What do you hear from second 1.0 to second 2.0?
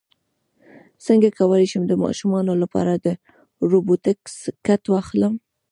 څنګه کولی شم د